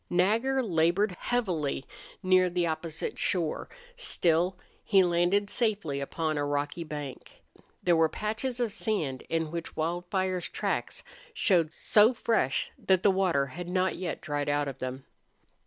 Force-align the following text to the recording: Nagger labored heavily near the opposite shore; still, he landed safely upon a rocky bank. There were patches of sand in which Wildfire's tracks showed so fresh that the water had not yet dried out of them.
Nagger 0.09 0.63
labored 0.63 1.11
heavily 1.19 1.85
near 2.23 2.49
the 2.49 2.65
opposite 2.65 3.19
shore; 3.19 3.69
still, 3.95 4.57
he 4.83 5.03
landed 5.03 5.47
safely 5.47 5.99
upon 5.99 6.39
a 6.39 6.43
rocky 6.43 6.83
bank. 6.83 7.43
There 7.83 7.95
were 7.95 8.09
patches 8.09 8.59
of 8.59 8.73
sand 8.73 9.21
in 9.29 9.51
which 9.51 9.75
Wildfire's 9.75 10.49
tracks 10.49 11.03
showed 11.35 11.71
so 11.71 12.15
fresh 12.15 12.71
that 12.79 13.03
the 13.03 13.11
water 13.11 13.45
had 13.45 13.69
not 13.69 13.95
yet 13.95 14.21
dried 14.21 14.49
out 14.49 14.67
of 14.67 14.79
them. 14.79 15.05